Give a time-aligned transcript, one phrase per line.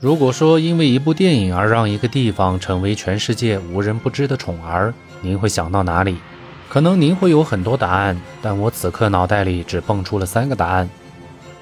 [0.00, 6.18] 如果说因为一部电影而让一个地方成为全世界无人不知的宠儿，您会想到哪里？
[6.68, 10.88] 可能您会有很多答案，但我此刻脑袋里只蹦出了三个答案：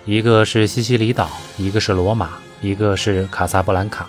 [0.05, 4.07] 一个是西西里岛，一个是罗马，一个是卡萨布兰卡。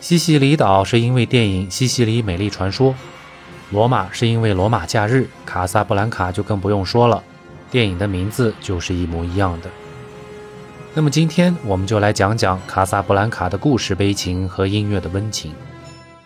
[0.00, 2.92] 西西里岛是因为电影《西西里美丽传说》，
[3.70, 7.22] 罗马是因为罗马假日，卡萨布兰卡就更不用说了，
[7.70, 9.68] 电影的名字就是一模一样的。
[10.92, 15.52] 那么今天我们就来讲讲卡萨布兰卡的故事悲情和音乐的温情。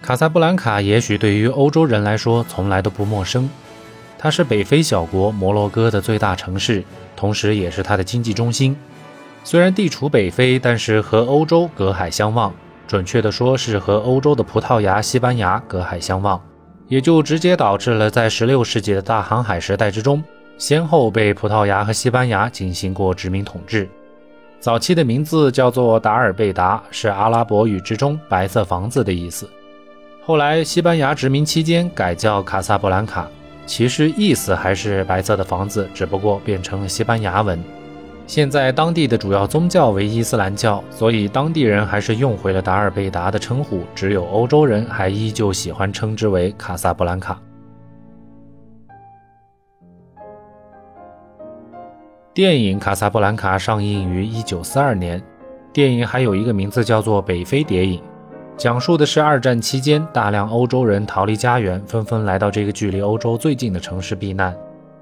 [0.01, 3.49] 卡萨布兰卡也许对于欧洲人来说从来都不陌生，
[4.19, 6.83] 它是北非小国摩洛哥的最大城市，
[7.15, 8.75] 同时也是它的经济中心。
[9.45, 12.51] 虽然地处北非，但是和欧洲隔海相望，
[12.89, 16.41] 准确的说是和欧洲的葡萄牙、西班牙隔海相望，
[16.89, 20.25] 也就直接导致了在16世纪的大航海时代之中，
[20.57, 23.87] 先后被葡萄牙和西班牙进行过殖民统治。
[24.65, 29.47] 早期的名字叫做达尔贝达，是阿拉伯语之中“白色房子”的意思。
[30.25, 33.29] 后来西班牙殖民期间改叫卡萨布兰卡，
[33.67, 37.63] 其实意思还是“白色的房子”，只不过变成了西班牙文。
[38.27, 47.39] 现在当地的主要宗教为伊斯兰教，所以当地人还是用回了达尔贝达的称呼，只有欧洲人还依旧喜欢称之为卡萨布兰卡。
[52.35, 55.23] 电影《卡萨布兰卡》上映于1942年。
[55.73, 58.01] 电影还有一个名字叫做《北非谍影》，
[58.57, 64.53] 讲述的是二战期间大量欧洲人逃离家园，纷纷来到这个距离欧洲最近的城市避难，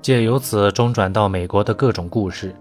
[0.03, 2.55] 借由此中转到美国的各种故事。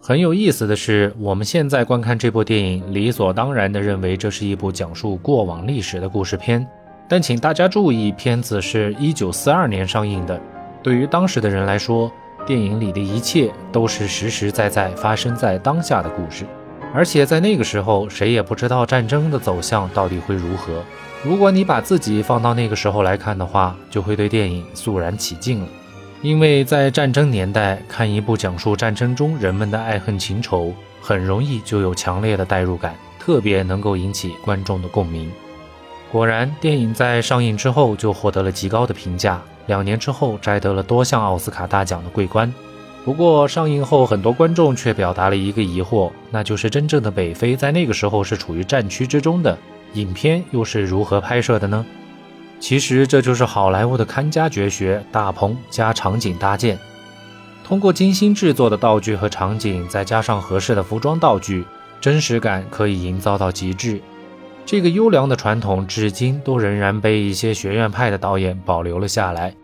[0.00, 6.66] 很有意思的是，我们现在观看这部电影，理所当然地认为这是一部讲述过往历史的故事片。
[7.06, 10.40] 但请大家注意，片子是一九四二年上映的，
[10.82, 12.10] 对于当时的人来说。
[12.46, 16.46] 电影里的一切都是实实在在发生在当下的故事，
[16.94, 20.82] 而且在那个时候，谁也不知道战争的走向到底会如何。
[21.24, 25.68] 如果你把自己放到那个时候来看的话，就会对电影肃然起敬了。
[26.22, 35.30] 因为在战争年代看一部讲述战争中人们的爱恨情仇，很容易就有强烈的代入感，特别能够引起观众的共鸣。
[36.12, 39.42] 果然，电影在上映之后就获得了极高的评价。
[39.66, 42.52] 两年之后，摘得了多项奥斯卡大奖的桂冠。
[43.04, 49.56] 不过，上映后很多观众却表达了一个疑惑，那就是真正的北非在那个时候是处于战区之中的，
[49.94, 51.86] 影片又是如何拍摄的呢？
[52.58, 56.78] 其实，这就是好莱坞的看家绝学——大棚加场景搭建。
[57.62, 61.64] 通过精心制作的道具和场景，再加上合适的服装道具，
[62.00, 64.00] 真实感可以营造到极致。
[64.66, 69.54] 这个优良的传统，至今都仍然被一些学院派的导演保留了下来。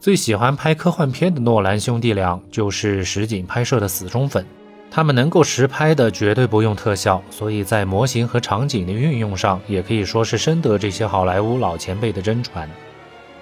[0.00, 4.44] 最喜欢拍科幻片的诺兰兄弟俩，就是实景拍摄的死忠粉。
[4.90, 12.68] 他们能够实拍的，绝对不用特效，所以在模型和场景的运用上，也可以说是深得这些好莱坞老前辈的真传。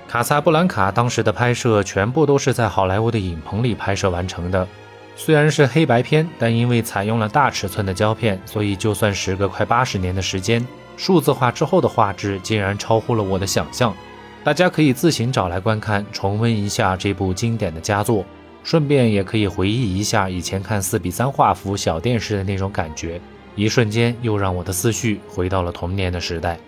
[0.07, 4.69] 卡萨布兰卡当时的拍摄，全部都是在好莱坞的影棚里拍摄完成的。
[5.17, 10.63] 虽然是黑白片，但因为采用了大尺寸的胶片，所以就算时隔快八十年的时间。
[10.97, 13.95] 数字化之后的画质竟然超乎了我的想象，
[14.43, 18.25] 大家可以自行找来观看，重温一下这部经典的佳作，
[18.65, 23.21] 顺便也可以回忆一下以前看四比三画幅小电视的那种感觉，
[23.55, 26.59] 一瞬间又让我的思绪回到了童年的时代。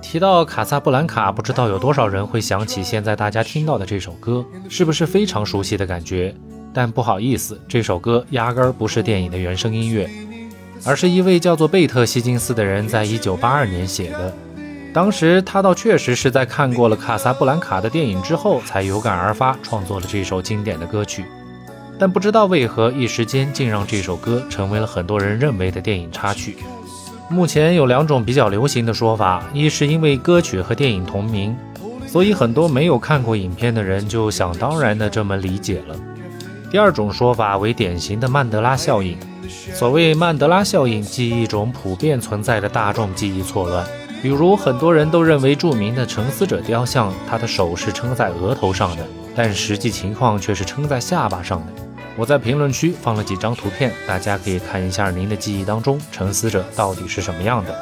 [0.00, 6.34] 提到卡萨布兰卡，不知道有多少人会想起现在大家听到的这首歌，是不是非常熟悉的感觉？
[6.72, 10.08] 但不好意思，这首歌压根儿不是电影的原声音乐，
[10.84, 14.32] 而是一位叫做贝特·希金斯的人在1982年写的。
[14.94, 21.26] 当时他倒确实是在看过了卡萨布兰卡的电影之后，才有感而发创作了这首经典的歌曲。
[21.98, 26.56] 但不知道为何，一时间竟让这首歌成为了很多人认为的电影插曲。
[27.28, 31.56] 目前有两种比较流行的说法：一是因为歌曲和电影同名，
[32.06, 35.96] 所以很多没有看过影片的人就想当然的这么理解了；
[36.70, 39.18] 第二种说法为典型的曼德拉效应。
[39.74, 43.84] 所谓曼德拉效应，即一种普遍存在的大众记忆错乱。
[44.22, 51.87] 比如，很多人都认为著名的沉思者雕像，他的手是撑在额头上的，但实际情况却是撑在下巴上的。
[52.18, 57.72] 我在评论区放了几张图片，大家可以看一下您的记忆当中沉思者到底是什么样的，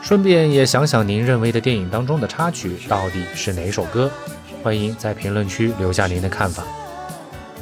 [0.00, 4.08] 顺便也想想您认为的电影当中的插曲到底是哪首歌。
[4.62, 6.62] 欢迎在评论区留下您的看法。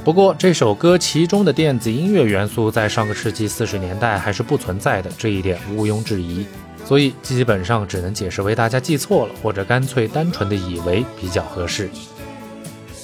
[0.04, 6.46] 不过这首歌其中的电子音乐元素在上个世纪四十年代还是不存在的，这一点毋庸置疑。
[6.84, 11.88] 所以基本上只能解释为大家记错了，或者干脆单纯的以为比较合适。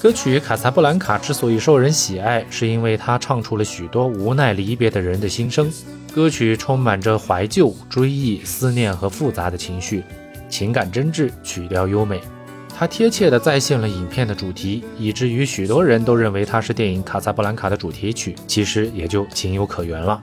[0.04, 5.72] 歌曲《卡萨布兰卡》之所以受人喜爱，是因为它唱出了许多无奈离别的人的心声。
[6.14, 10.04] 歌曲充满着怀旧、追忆、思念和复杂的情绪，
[10.46, 12.20] 情感真挚，曲调优美。
[12.76, 20.22] 它贴切地再现了影片的主题，以至于许多人都认为它是电影《卡萨布兰卡》的主题曲，其实也就情有可原了。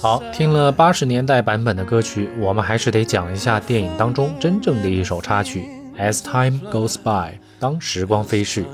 [0.00, 5.68] 好，听了八十年代版本的歌曲，我们还是得讲一下电影当中真正的一首插曲
[6.00, 7.32] 《As Time Goes By》。
[7.60, 8.64] 当时光飞逝，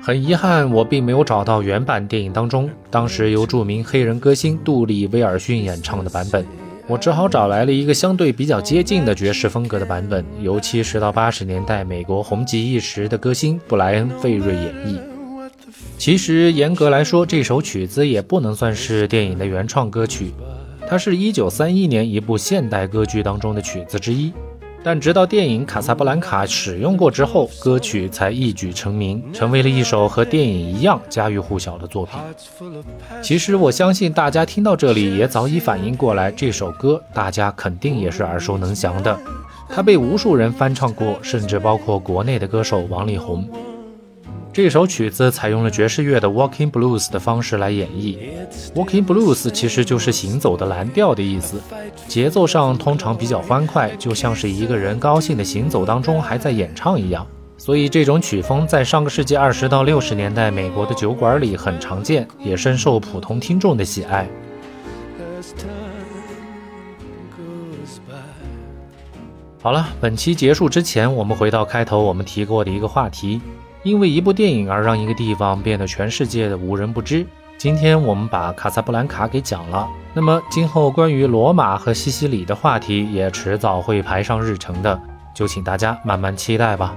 [0.00, 6.46] 很遗憾，我并没有找到原版电影当中当时由著名黑人歌星杜丽·威尔逊演唱的版本。
[6.88, 14.98] 我只好找来了一个相对比较接近的爵士风格的版本，由七十到八十年代美国红极一时的歌星布莱恩·费瑞演绎。
[15.96, 20.32] 其实严格来说，这首曲子也不能算是电影的原创歌曲，
[20.88, 24.32] 它是一九三一年一部现代歌剧当中的曲子之一。
[24.84, 32.18] 但直到电影《卡萨布兰卡》使用过之后，歌曲才一举成名，成为了一首和电影一样家喻户晓的作品。
[33.22, 39.16] 其实我相信大家听到这里也早已反应过来，这首歌大家肯定也是耳熟能详的，
[39.68, 43.48] 它被无数人翻唱过，甚至包括国内的歌手王力宏。
[44.52, 48.18] 这首曲子采用了爵士乐的 Walking Blues 的方式来演绎。
[48.74, 51.58] Walking Blues 其实就是行走的蓝调的意思，
[52.06, 57.26] 节奏上通常比较欢快，就像是一个人高兴的行走当中还在演唱一样。
[57.56, 64.28] 所以这种曲风在上个世纪二十到六十年代美国的酒馆里很常见，也深受普通听众的喜爱。
[69.62, 73.40] 好了，本期结束之前，我们回到开头我们提过的一个话题。
[73.82, 77.26] 因为一部电影而让一个地方变得全世界的无人不知。
[77.58, 85.00] 今天我们把卡萨布兰卡给讲了，那么今后关于罗马和西西里的话题也迟早会排上日程的，
[85.34, 86.94] 就请大家慢慢期待吧。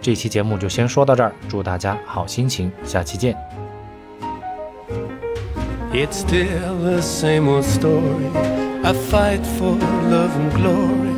[0.00, 3.36] 这期节目就先说到这儿，祝大家好心情，下期见。
[5.92, 8.30] It's still the same old story.
[8.84, 9.76] I fight for
[10.10, 11.16] love and glory.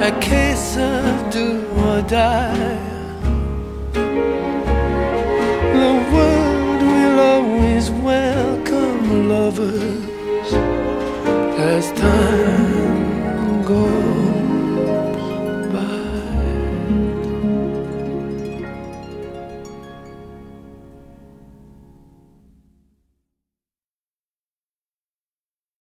[0.00, 2.95] A case of do or die.
[5.86, 10.52] the world will always welcome lovers
[11.58, 12.75] as time.